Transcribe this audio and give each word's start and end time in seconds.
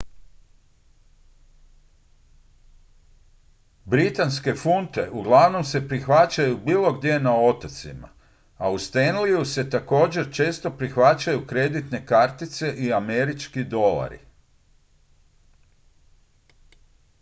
britanske 3.85 4.55
funte 4.55 5.09
uglavnom 5.11 5.63
se 5.63 5.87
prihvaćaju 5.87 6.57
bilo 6.65 6.93
gdje 6.93 7.19
na 7.19 7.35
otocima 7.37 8.09
a 8.57 8.71
u 8.71 8.75
stanleyju 8.77 9.45
se 9.45 9.69
također 9.69 10.29
često 10.33 10.69
prihvaćaju 10.77 11.47
kreditne 11.47 12.05
kartice 12.05 12.75
i 12.77 12.93
američki 12.93 13.63
dolari 13.63 14.19